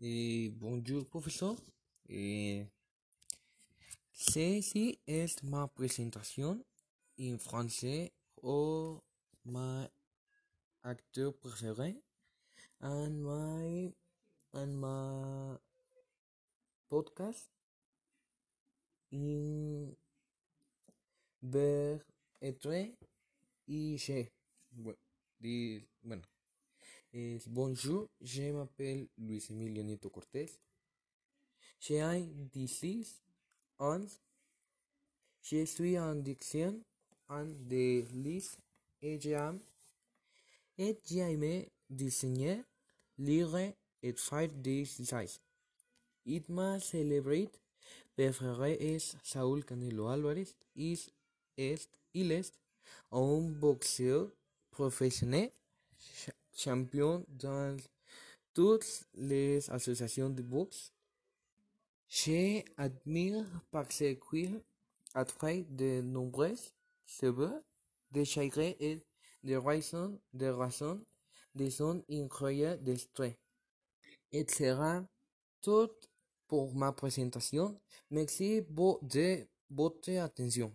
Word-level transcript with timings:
Et 0.00 0.50
bonjour 0.56 1.06
professeur. 1.06 1.56
Et 2.08 2.64
ceci 4.12 4.98
est 5.06 5.42
ma 5.42 5.68
présentation 5.68 6.64
en 7.20 7.38
français 7.38 8.12
au 8.42 9.02
my 9.44 9.86
acteur 10.82 11.36
préféré 11.36 11.96
and 12.80 13.10
my 13.10 13.94
and 14.54 14.72
my 14.80 15.58
podcast 16.88 17.50
in 19.12 19.94
ver 21.42 22.00
etre 22.40 22.96
y 23.68 23.96
che. 23.98 24.32
Bu- 24.72 24.96
di- 25.38 25.84
Bueno, 26.02 26.22
es 27.12 27.48
bonjour, 27.48 28.08
je 28.20 28.52
m'appelle 28.52 29.08
Luis 29.18 29.44
Emilio 29.50 29.82
Nieto 29.82 30.10
Cortés. 30.10 30.50
J'ai 31.80 32.00
16 32.66 33.22
ans. 33.78 34.06
Je 35.42 35.64
suis 35.64 35.98
en 35.98 36.14
diction 36.14 36.80
en 37.28 37.46
de 37.46 38.04
liste 38.12 38.58
et 39.02 39.18
j'aime 39.18 39.60
et 40.78 40.98
j'aime 41.04 41.64
dissigner, 41.88 42.62
lire 43.18 43.56
et 44.02 44.12
faire 44.12 44.48
des 44.52 44.82
exercices. 44.82 45.40
It 46.26 46.48
m'a 46.48 46.78
celebrate 46.78 47.60
préféré 48.14 48.76
es 48.78 49.16
Saúl 49.24 49.64
Canelo 49.64 50.06
Álvarez. 50.06 50.54
Il 50.76 50.98
est, 51.56 51.88
il 52.14 52.30
est 52.30 52.52
un 53.10 53.40
boxeur 53.40 54.30
professionnel, 54.70 55.50
champion 56.62 57.24
dans 57.28 57.76
toutes 58.54 59.04
les 59.14 59.68
associations 59.70 60.30
de 60.30 60.42
boxe. 60.42 60.92
Je 62.08 62.62
admire 62.76 63.46
parce 63.70 64.02
qu'il 64.30 64.60
a 65.14 65.24
fait 65.24 65.62
de 65.70 66.02
nombreux 66.02 66.54
cheveux 67.06 67.62
de 68.12 68.24
chagrin 68.24 68.72
et 68.80 69.00
de 69.44 69.56
raison, 69.56 70.20
de 70.34 70.46
raison, 70.46 71.00
de 71.54 71.70
son 71.70 72.04
incroyable 72.10 72.82
destresse. 72.84 73.36
Et 74.32 74.46
sera 74.48 75.04
tout 75.62 75.90
pour 76.48 76.74
ma 76.74 76.92
présentation. 76.92 77.80
Merci 78.10 78.60
bo- 78.62 78.98
de 79.02 79.46
votre 79.70 80.10
attention. 80.18 80.72